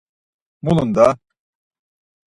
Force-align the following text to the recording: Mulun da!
Mulun 0.61 0.89
da! 0.95 1.07